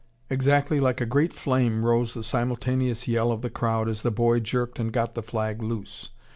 Exactly 0.31 0.79
like 0.79 0.99
a 0.99 1.05
great 1.05 1.31
flame 1.31 1.85
rose 1.85 2.15
the 2.15 2.23
simultaneous 2.23 3.07
yell 3.07 3.31
of 3.31 3.43
the 3.43 3.51
crowd 3.51 3.87
as 3.87 4.01
the 4.01 4.09
boy 4.09 4.39
jerked 4.39 4.79
and 4.79 4.91
got 4.91 5.13
the 5.13 5.21
flag 5.21 5.61
loose. 5.61 6.09